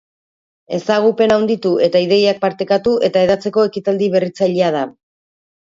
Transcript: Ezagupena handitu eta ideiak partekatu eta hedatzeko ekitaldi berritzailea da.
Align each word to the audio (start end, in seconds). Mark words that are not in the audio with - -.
Ezagupena 0.77 1.35
handitu 1.41 1.73
eta 1.87 2.01
ideiak 2.05 2.41
partekatu 2.47 2.97
eta 3.09 3.23
hedatzeko 3.27 3.67
ekitaldi 3.73 4.11
berritzailea 4.17 4.77
da. 4.79 4.83